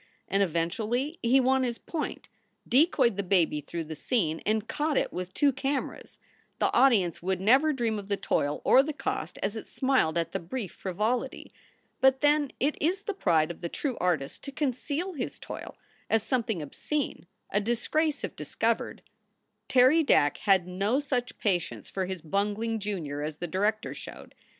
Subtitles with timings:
[0.27, 2.27] And eventually he won his point,
[2.67, 6.17] decoyed the baby through the scene, and caught it with two cameras.
[6.57, 10.31] The audience would never dream of the toil or the cost as it smiled at
[10.31, 11.53] the brief frivolity.
[11.99, 15.77] But then it is the pride of the true artist to conceal his toil
[16.09, 19.03] as something obscene, a disgrace if discovered.
[19.67, 24.33] Terry Dack had no such patience for his bungling junior as the director showed.